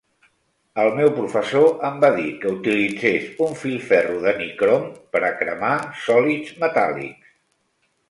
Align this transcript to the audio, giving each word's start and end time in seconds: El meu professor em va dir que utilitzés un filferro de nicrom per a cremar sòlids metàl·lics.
El 0.83 0.87
meu 0.99 1.11
professor 1.17 1.67
em 1.89 1.99
va 2.05 2.09
dir 2.15 2.25
que 2.45 2.55
utilitzés 2.57 3.29
un 3.49 3.55
filferro 3.61 4.19
de 4.27 4.35
nicrom 4.43 4.91
per 5.15 5.25
a 5.31 5.33
cremar 5.45 5.75
sòlids 6.09 6.61
metàl·lics. 6.67 7.35